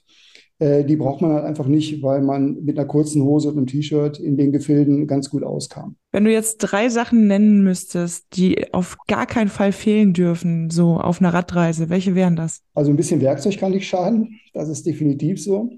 [0.61, 3.67] Äh, die braucht man halt einfach nicht, weil man mit einer kurzen Hose und einem
[3.67, 5.97] T-Shirt in den Gefilden ganz gut auskam.
[6.11, 10.97] Wenn du jetzt drei Sachen nennen müsstest, die auf gar keinen Fall fehlen dürfen, so
[10.97, 12.63] auf einer Radreise, welche wären das?
[12.75, 15.71] Also ein bisschen Werkzeug kann nicht schaden, das ist definitiv so.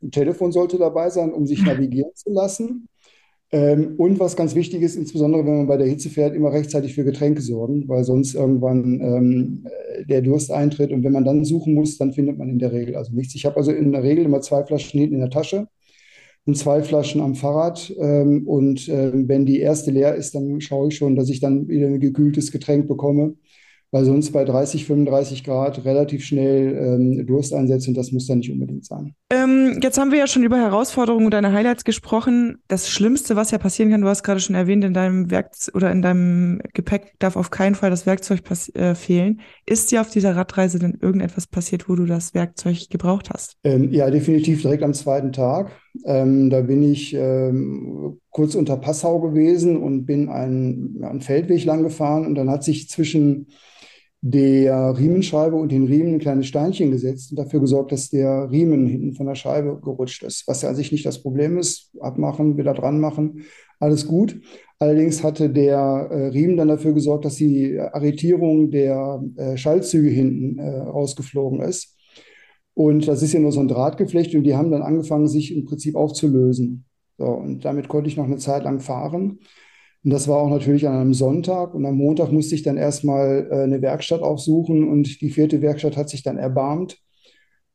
[0.00, 2.88] Ein Telefon sollte dabei sein, um sich navigieren zu lassen.
[3.54, 6.92] Ähm, und was ganz wichtig ist, insbesondere wenn man bei der Hitze fährt, immer rechtzeitig
[6.92, 10.90] für Getränke sorgen, weil sonst irgendwann ähm, äh, der Durst eintritt.
[10.90, 13.36] Und wenn man dann suchen muss, dann findet man in der Regel also nichts.
[13.36, 15.68] Ich habe also in der Regel immer zwei Flaschen hinten in der Tasche
[16.46, 17.94] und zwei Flaschen am Fahrrad.
[17.96, 21.68] Ähm, und äh, wenn die erste leer ist, dann schaue ich schon, dass ich dann
[21.68, 23.36] wieder ein gekühltes Getränk bekomme
[23.94, 28.38] weil sonst bei 30, 35 Grad relativ schnell ähm, Durst einsetzt und das muss dann
[28.38, 29.14] nicht unbedingt sein.
[29.30, 32.58] Ähm, jetzt haben wir ja schon über Herausforderungen und deine Highlights gesprochen.
[32.66, 35.92] Das Schlimmste, was ja passieren kann, du hast gerade schon erwähnt, in deinem Werk oder
[35.92, 38.40] in deinem Gepäck darf auf keinen Fall das Werkzeug
[38.74, 39.40] äh, fehlen.
[39.64, 43.58] Ist dir auf dieser Radreise denn irgendetwas passiert, wo du das Werkzeug gebraucht hast?
[43.62, 45.70] Ähm, ja, definitiv direkt am zweiten Tag.
[46.04, 51.84] Ähm, da bin ich ähm, kurz unter Passau gewesen und bin einen, einen Feldweg lang
[51.84, 53.46] gefahren und dann hat sich zwischen
[54.26, 58.86] der Riemenscheibe und den Riemen ein kleines Steinchen gesetzt und dafür gesorgt, dass der Riemen
[58.86, 60.48] hinten von der Scheibe gerutscht ist.
[60.48, 61.90] Was ja an sich nicht das Problem ist.
[62.00, 63.42] Abmachen, wieder dran machen,
[63.80, 64.40] alles gut.
[64.78, 70.58] Allerdings hatte der äh, Riemen dann dafür gesorgt, dass die Arretierung der äh, Schaltzüge hinten
[70.58, 71.94] äh, rausgeflogen ist.
[72.72, 75.66] Und das ist ja nur so ein Drahtgeflecht und die haben dann angefangen, sich im
[75.66, 76.86] Prinzip aufzulösen.
[77.18, 79.40] So, und damit konnte ich noch eine Zeit lang fahren.
[80.04, 81.74] Und das war auch natürlich an einem Sonntag.
[81.74, 84.86] Und am Montag musste ich dann erstmal äh, eine Werkstatt aufsuchen.
[84.86, 86.98] Und die vierte Werkstatt hat sich dann erbarmt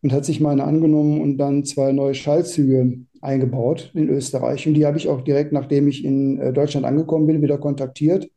[0.01, 4.67] und hat sich meine angenommen und dann zwei neue Schaltzüge eingebaut in Österreich.
[4.67, 8.29] Und die habe ich auch direkt, nachdem ich in äh, Deutschland angekommen bin, wieder kontaktiert,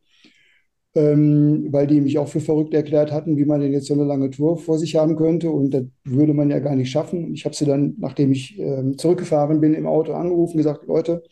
[0.95, 4.05] ähm, weil die mich auch für verrückt erklärt hatten, wie man denn jetzt so eine
[4.05, 5.51] lange Tour vor sich haben könnte.
[5.51, 7.35] Und das würde man ja gar nicht schaffen.
[7.35, 11.23] Ich habe sie dann, nachdem ich ähm, zurückgefahren bin, im Auto angerufen, gesagt, Leute,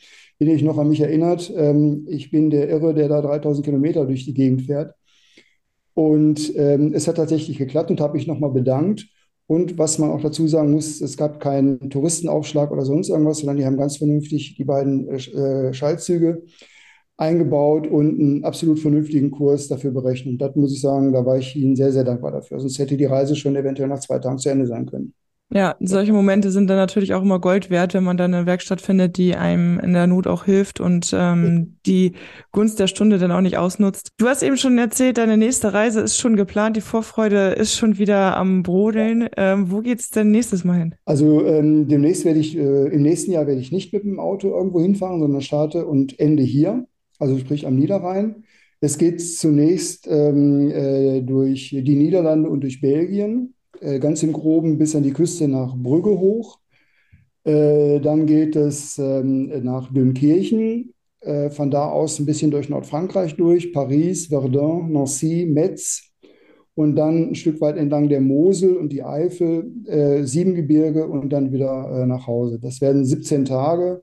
[0.48, 4.06] ihr euch noch an mich erinnert, ähm, ich bin der Irre, der da 3000 Kilometer
[4.06, 4.94] durch die Gegend fährt.
[5.94, 9.06] Und ähm, es hat tatsächlich geklappt und habe mich nochmal bedankt.
[9.46, 13.56] Und was man auch dazu sagen muss, es gab keinen Touristenaufschlag oder sonst irgendwas, sondern
[13.56, 16.42] die haben ganz vernünftig die beiden äh, Schaltzüge
[17.16, 20.40] eingebaut und einen absolut vernünftigen Kurs dafür berechnet.
[20.40, 22.60] Das muss ich sagen, da war ich Ihnen sehr, sehr dankbar dafür.
[22.60, 25.12] Sonst hätte die Reise schon eventuell nach zwei Tagen zu Ende sein können.
[25.52, 28.80] Ja, solche Momente sind dann natürlich auch immer Gold wert, wenn man dann eine Werkstatt
[28.80, 32.12] findet, die einem in der Not auch hilft und ähm, die
[32.52, 34.12] Gunst der Stunde dann auch nicht ausnutzt.
[34.16, 37.98] Du hast eben schon erzählt, deine nächste Reise ist schon geplant, die Vorfreude ist schon
[37.98, 39.28] wieder am Brodeln.
[39.36, 40.94] Ähm, wo geht's denn nächstes Mal hin?
[41.04, 44.50] Also ähm, demnächst werde ich, äh, im nächsten Jahr werde ich nicht mit dem Auto
[44.50, 46.86] irgendwo hinfahren, sondern starte und ende hier,
[47.18, 48.44] also sprich am Niederrhein.
[48.80, 53.54] Es geht zunächst ähm, äh, durch die Niederlande und durch Belgien
[54.00, 56.58] ganz im Groben bis an die Küste nach Brügge hoch.
[57.44, 63.36] Äh, dann geht es ähm, nach Dünkirchen, äh, von da aus ein bisschen durch Nordfrankreich
[63.36, 66.10] durch, Paris, Verdun, Nancy, Metz
[66.74, 71.52] und dann ein Stück weit entlang der Mosel und die Eifel, äh, Siebengebirge und dann
[71.52, 72.58] wieder äh, nach Hause.
[72.60, 74.02] Das werden 17 Tage,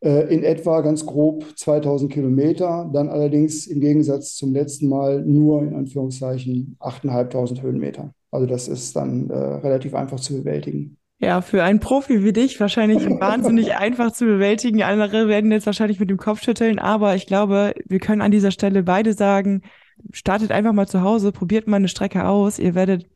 [0.00, 5.62] äh, in etwa ganz grob 2000 Kilometer, dann allerdings im Gegensatz zum letzten Mal nur
[5.62, 8.12] in Anführungszeichen 8.500 Höhenmeter.
[8.36, 10.98] Also das ist dann äh, relativ einfach zu bewältigen.
[11.18, 14.82] Ja, für einen Profi wie dich wahrscheinlich wahnsinnig einfach zu bewältigen.
[14.82, 18.50] Andere werden jetzt wahrscheinlich mit dem Kopf schütteln, aber ich glaube, wir können an dieser
[18.50, 19.62] Stelle beide sagen,
[20.12, 22.58] startet einfach mal zu Hause, probiert mal eine Strecke aus.
[22.58, 23.06] Ihr werdet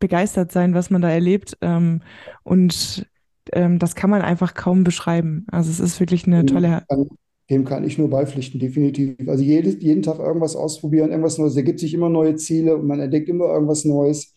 [0.00, 1.56] begeistert sein, was man da erlebt.
[1.60, 2.02] Ähm,
[2.42, 3.06] und
[3.52, 5.46] ähm, das kann man einfach kaum beschreiben.
[5.52, 6.82] Also es ist wirklich eine tolle.
[7.48, 9.28] Dem kann ich nur beipflichten, definitiv.
[9.28, 11.52] Also jedes, jeden Tag irgendwas ausprobieren, irgendwas Neues.
[11.52, 14.33] Es ergibt sich immer neue Ziele und man entdeckt immer irgendwas Neues.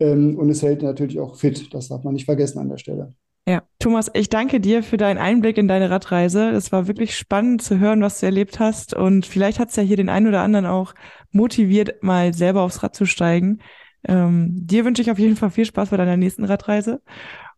[0.00, 1.72] Ähm, und es hält natürlich auch fit.
[1.72, 3.14] Das darf man nicht vergessen an der Stelle.
[3.46, 6.48] Ja, Thomas, ich danke dir für deinen Einblick in deine Radreise.
[6.50, 8.94] Es war wirklich spannend zu hören, was du erlebt hast.
[8.94, 10.94] Und vielleicht hat es ja hier den einen oder anderen auch
[11.30, 13.58] motiviert, mal selber aufs Rad zu steigen.
[14.06, 17.00] Ähm, dir wünsche ich auf jeden Fall viel Spaß bei deiner nächsten Radreise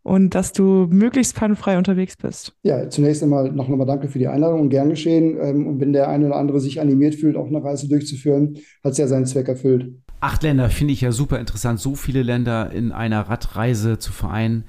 [0.03, 2.57] und dass du möglichst pannenfrei unterwegs bist.
[2.63, 5.37] Ja, zunächst einmal noch einmal danke für die Einladung und gern geschehen.
[5.41, 8.93] Ähm, und wenn der eine oder andere sich animiert fühlt, auch eine Reise durchzuführen, hat
[8.93, 9.95] es ja seinen Zweck erfüllt.
[10.21, 14.65] Acht Länder finde ich ja super interessant, so viele Länder in einer Radreise zu vereinen.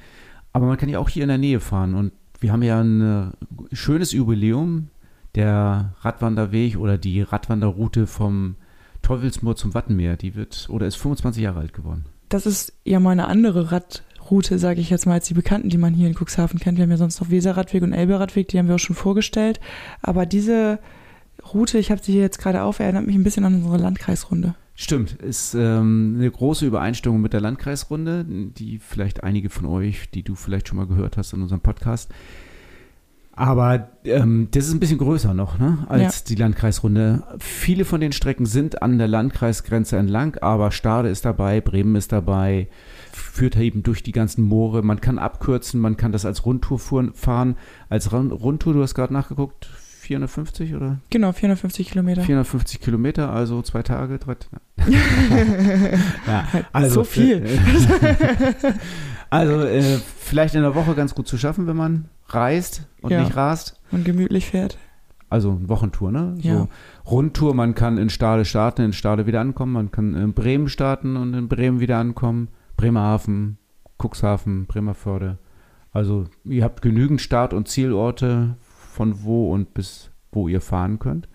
[0.53, 1.93] Aber man kann ja auch hier in der Nähe fahren.
[1.93, 4.89] Und wir haben ja ein äh, schönes Jubiläum.
[5.35, 8.55] Der Radwanderweg oder die Radwanderroute vom
[9.03, 12.05] Teufelsmoor zum Wattenmeer, die wird oder ist 25 Jahre alt geworden.
[12.29, 15.77] Das ist ja mal eine andere Radroute, sage ich jetzt mal, als die bekannten, die
[15.77, 16.77] man hier in Cuxhaven kennt.
[16.77, 19.59] Wir haben ja sonst noch Weserradweg und Elberadweg, die haben wir auch schon vorgestellt.
[20.01, 20.79] Aber diese
[21.53, 24.55] Route, ich habe sie hier jetzt gerade auf, erinnert mich ein bisschen an unsere Landkreisrunde.
[24.79, 30.21] Stimmt, ist ähm, eine große Übereinstimmung mit der Landkreisrunde, die vielleicht einige von euch, die
[30.21, 32.11] du vielleicht schon mal gehört hast in unserem Podcast.
[33.31, 36.25] Aber ähm, das ist ein bisschen größer noch ne, als ja.
[36.29, 37.23] die Landkreisrunde.
[37.39, 42.11] Viele von den Strecken sind an der Landkreisgrenze entlang, aber Stade ist dabei, Bremen ist
[42.11, 42.67] dabei,
[43.11, 44.83] führt eben durch die ganzen Moore.
[44.83, 46.77] Man kann abkürzen, man kann das als Rundtour
[47.15, 47.57] fahren.
[47.89, 49.69] Als Rundtour, du hast gerade nachgeguckt,
[50.07, 50.99] 450 oder?
[51.09, 52.21] Genau, 450 Kilometer.
[52.21, 54.35] 450 Kilometer, also zwei Tage, drei
[56.27, 57.45] ja, also, so viel.
[59.29, 63.21] also äh, vielleicht in der Woche ganz gut zu schaffen, wenn man reist und ja.
[63.21, 63.81] nicht rast.
[63.91, 64.77] Und gemütlich fährt.
[65.29, 66.35] Also Wochentour, ne?
[66.39, 66.53] Ja.
[66.53, 66.69] So
[67.05, 71.17] Rundtour, man kann in Stade starten, in Stade wieder ankommen, man kann in Bremen starten
[71.17, 72.47] und in Bremen wieder ankommen.
[72.77, 73.57] Bremerhaven,
[74.01, 75.37] Cuxhaven, Bremerförde.
[75.91, 78.55] Also ihr habt genügend Start- und Zielorte
[78.97, 81.27] von wo und bis wo ihr fahren könnt.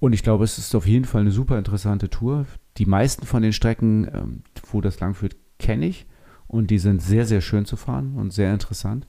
[0.00, 2.46] Und ich glaube, es ist auf jeden Fall eine super interessante Tour.
[2.78, 6.06] Die meisten von den Strecken, ähm, wo das lang führt, kenne ich.
[6.46, 9.06] Und die sind sehr, sehr schön zu fahren und sehr interessant.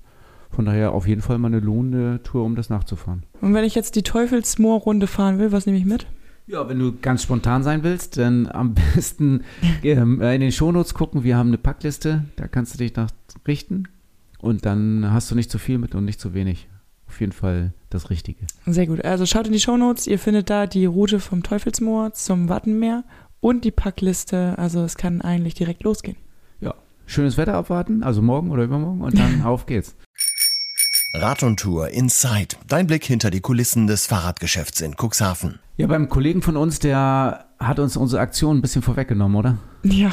[0.49, 3.23] Von daher auf jeden Fall mal eine lohnende Tour, um das nachzufahren.
[3.41, 6.05] Und wenn ich jetzt die Teufelsmoor-Runde fahren will, was nehme ich mit?
[6.45, 9.43] Ja, wenn du ganz spontan sein willst, dann am besten
[9.83, 11.23] ähm, in den Shownotes gucken.
[11.23, 13.09] Wir haben eine Packliste, da kannst du dich nach
[13.47, 13.87] richten.
[14.39, 16.67] Und dann hast du nicht zu viel mit und nicht zu wenig
[17.13, 18.45] auf jeden Fall das Richtige.
[18.65, 19.03] Sehr gut.
[19.03, 23.03] Also schaut in die Shownotes, ihr findet da die Route vom Teufelsmoor zum Wattenmeer
[23.39, 24.55] und die Packliste.
[24.57, 26.17] Also es kann eigentlich direkt losgehen.
[26.59, 26.73] Ja,
[27.05, 29.95] schönes Wetter abwarten, also morgen oder übermorgen und dann auf geht's.
[31.15, 32.55] Rad und Tour Inside.
[32.67, 35.59] Dein Blick hinter die Kulissen des Fahrradgeschäfts in Cuxhaven.
[35.77, 39.57] Ja, beim Kollegen von uns, der hat uns unsere Aktion ein bisschen vorweggenommen, oder?
[39.83, 40.11] Ja.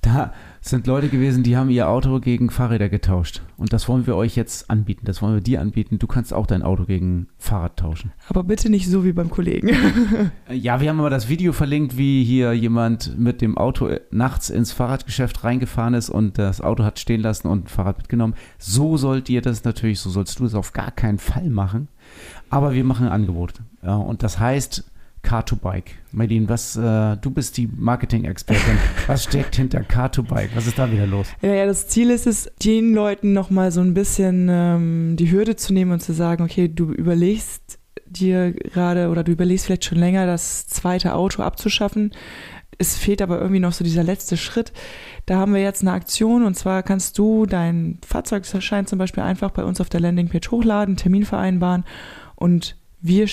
[0.00, 3.42] Da sind Leute gewesen, die haben ihr Auto gegen Fahrräder getauscht.
[3.56, 5.06] Und das wollen wir euch jetzt anbieten.
[5.06, 5.98] Das wollen wir dir anbieten.
[5.98, 8.12] Du kannst auch dein Auto gegen Fahrrad tauschen.
[8.28, 9.70] Aber bitte nicht so wie beim Kollegen.
[10.50, 14.72] Ja, wir haben aber das Video verlinkt, wie hier jemand mit dem Auto nachts ins
[14.72, 18.34] Fahrradgeschäft reingefahren ist und das Auto hat stehen lassen und ein Fahrrad mitgenommen.
[18.58, 21.88] So sollt ihr das natürlich, so sollst du es auf gar keinen Fall machen.
[22.48, 23.54] Aber wir machen ein Angebot.
[23.82, 24.89] Ja, und das heißt
[25.24, 25.92] Car2Bike.
[26.12, 28.78] Medin, was, äh, du bist die Marketing-Expertin.
[29.06, 30.50] was steckt hinter Car2Bike?
[30.54, 31.28] Was ist da wieder los?
[31.42, 35.56] Ja, ja, das Ziel ist es, den Leuten nochmal so ein bisschen ähm, die Hürde
[35.56, 39.98] zu nehmen und zu sagen, okay, du überlegst dir gerade oder du überlegst vielleicht schon
[39.98, 42.12] länger, das zweite Auto abzuschaffen.
[42.78, 44.72] Es fehlt aber irgendwie noch so dieser letzte Schritt.
[45.26, 49.50] Da haben wir jetzt eine Aktion und zwar kannst du deinen Fahrzeugschein zum Beispiel einfach
[49.50, 51.84] bei uns auf der Landingpage hochladen, Termin vereinbaren
[52.36, 53.28] und wir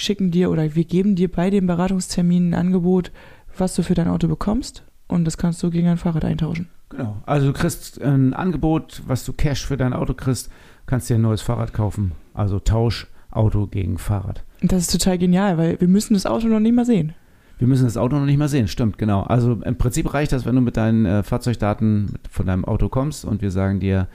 [0.00, 3.12] schicken dir oder wir geben dir bei dem Beratungstermin ein Angebot,
[3.56, 6.68] was du für dein Auto bekommst und das kannst du gegen ein Fahrrad eintauschen.
[6.90, 7.20] Genau.
[7.26, 10.50] Also du kriegst ein Angebot, was du Cash für dein Auto kriegst,
[10.86, 12.12] kannst dir ein neues Fahrrad kaufen.
[12.34, 14.44] Also Tausch Auto gegen Fahrrad.
[14.62, 17.14] Und das ist total genial, weil wir müssen das Auto noch nicht mal sehen.
[17.58, 19.22] Wir müssen das Auto noch nicht mal sehen, stimmt, genau.
[19.22, 23.24] Also im Prinzip reicht das, wenn du mit deinen äh, Fahrzeugdaten von deinem Auto kommst
[23.24, 24.08] und wir sagen dir,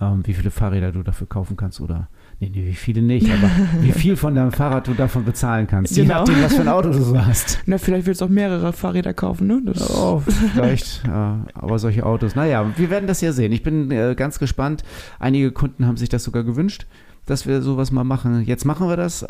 [0.00, 2.08] ähm, wie viele Fahrräder du dafür kaufen kannst oder,
[2.40, 5.96] nee, nee, wie viele nicht, aber wie viel von deinem Fahrrad du davon bezahlen kannst.
[5.96, 6.18] Je Genau.
[6.20, 7.60] nachdem, was für ein Auto du so hast.
[7.66, 9.60] Na, vielleicht willst du auch mehrere Fahrräder kaufen, ne?
[9.64, 12.34] Das, Oh, vielleicht, ja, aber solche Autos.
[12.34, 13.52] Naja, wir werden das ja sehen.
[13.52, 14.82] Ich bin äh, ganz gespannt.
[15.18, 16.86] Einige Kunden haben sich das sogar gewünscht,
[17.26, 18.42] dass wir sowas mal machen.
[18.44, 19.22] Jetzt machen wir das.
[19.22, 19.26] Äh,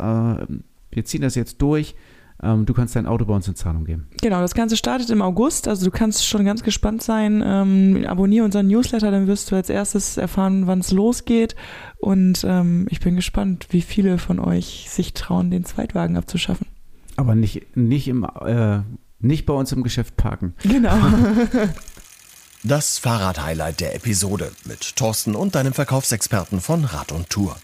[0.91, 1.95] wir ziehen das jetzt durch.
[2.41, 4.07] Ähm, du kannst dein Auto bei uns in Zahlung geben.
[4.21, 7.43] Genau, das Ganze startet im August, also du kannst schon ganz gespannt sein.
[7.45, 11.55] Ähm, abonniere unseren Newsletter, dann wirst du als erstes erfahren, wann es losgeht.
[11.97, 16.67] Und ähm, ich bin gespannt, wie viele von euch sich trauen, den Zweitwagen abzuschaffen.
[17.15, 18.79] Aber nicht, nicht, im, äh,
[19.19, 20.55] nicht bei uns im Geschäft parken.
[20.63, 20.97] Genau.
[22.65, 27.57] Das Fahrrad-Highlight der Episode mit Thorsten und deinem Verkaufsexperten von Rad und Tour.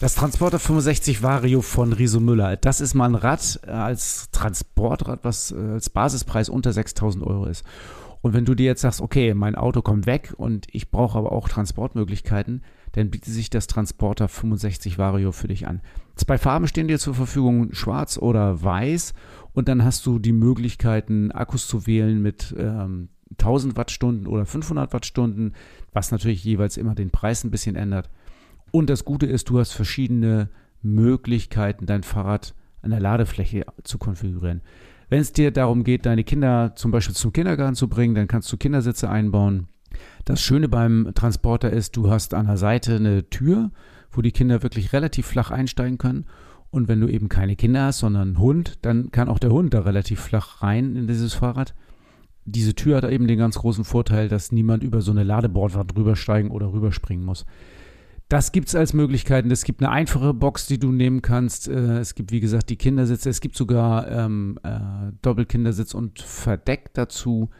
[0.00, 2.56] Das Transporter 65 Vario von Riso Müller.
[2.56, 7.44] Das ist mal ein Rad äh, als Transportrad, was äh, als Basispreis unter 6000 Euro
[7.44, 7.66] ist.
[8.22, 11.32] Und wenn du dir jetzt sagst, okay, mein Auto kommt weg und ich brauche aber
[11.32, 15.82] auch Transportmöglichkeiten, dann bietet sich das Transporter 65 Vario für dich an.
[16.16, 19.12] Zwei Farben stehen dir zur Verfügung, schwarz oder weiß.
[19.52, 24.94] Und dann hast du die Möglichkeiten, Akkus zu wählen mit ähm, 1000 Wattstunden oder 500
[24.94, 25.52] Wattstunden,
[25.92, 28.08] was natürlich jeweils immer den Preis ein bisschen ändert.
[28.70, 30.48] Und das Gute ist, du hast verschiedene
[30.82, 34.62] Möglichkeiten, dein Fahrrad an der Ladefläche zu konfigurieren.
[35.08, 38.50] Wenn es dir darum geht, deine Kinder zum Beispiel zum Kindergarten zu bringen, dann kannst
[38.52, 39.66] du Kindersitze einbauen.
[40.24, 43.72] Das Schöne beim Transporter ist, du hast an der Seite eine Tür,
[44.12, 46.26] wo die Kinder wirklich relativ flach einsteigen können.
[46.70, 49.74] Und wenn du eben keine Kinder hast, sondern einen Hund, dann kann auch der Hund
[49.74, 51.74] da relativ flach rein in dieses Fahrrad.
[52.44, 56.52] Diese Tür hat eben den ganz großen Vorteil, dass niemand über so eine Ladebordwand rübersteigen
[56.52, 57.44] oder rüberspringen muss.
[58.30, 59.50] Das gibt es als Möglichkeiten.
[59.50, 61.66] Es gibt eine einfache Box, die du nehmen kannst.
[61.66, 63.28] Äh, Es gibt, wie gesagt, die Kindersitze.
[63.28, 64.78] Es gibt sogar ähm, äh,
[65.20, 67.50] Doppelkindersitz und Verdeck dazu.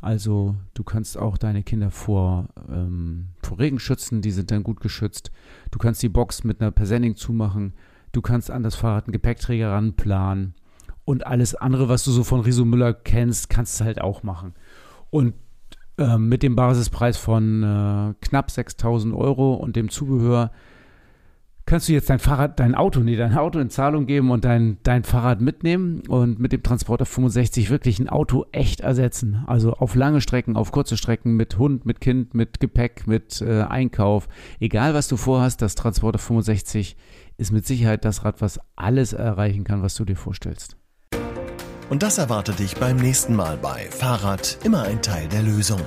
[0.00, 4.22] Also du kannst auch deine Kinder vor, ähm, vor Regen schützen.
[4.22, 5.30] Die sind dann gut geschützt.
[5.70, 7.74] Du kannst die Box mit einer Persenning zumachen.
[8.12, 10.54] Du kannst an das Fahrrad einen Gepäckträger ranplanen.
[11.04, 14.54] Und alles andere, was du so von Riso Müller kennst, kannst du halt auch machen.
[15.10, 15.34] Und
[15.98, 20.50] ähm, mit dem Basispreis von äh, knapp 6000 Euro und dem Zubehör
[21.66, 24.78] kannst du jetzt dein Fahrrad, dein Auto, nee, dein Auto in Zahlung geben und dein,
[24.84, 29.42] dein Fahrrad mitnehmen und mit dem Transporter 65 wirklich ein Auto echt ersetzen.
[29.46, 33.62] Also auf lange Strecken, auf kurze Strecken mit Hund, mit Kind, mit Gepäck, mit äh,
[33.62, 34.28] Einkauf.
[34.60, 36.96] Egal was du vorhast, das Transporter 65
[37.36, 40.76] ist mit Sicherheit das Rad, was alles erreichen kann, was du dir vorstellst.
[41.88, 45.80] Und das erwartet dich beim nächsten Mal bei Fahrrad immer ein Teil der Lösung.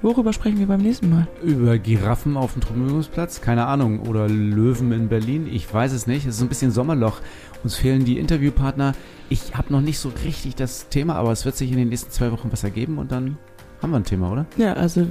[0.00, 1.28] Worüber sprechen wir beim nächsten Mal?
[1.42, 3.42] Über Giraffen auf dem Trommelungsplatz?
[3.42, 4.00] Keine Ahnung.
[4.00, 5.46] Oder Löwen in Berlin?
[5.46, 6.26] Ich weiß es nicht.
[6.26, 7.20] Es ist ein bisschen Sommerloch.
[7.62, 8.94] Uns fehlen die Interviewpartner.
[9.28, 12.10] Ich habe noch nicht so richtig das Thema, aber es wird sich in den nächsten
[12.10, 13.36] zwei Wochen was ergeben und dann
[13.82, 14.46] haben wir ein Thema, oder?
[14.56, 15.06] Ja, also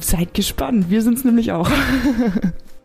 [0.00, 0.90] seid gespannt.
[0.90, 1.70] Wir sind es nämlich auch.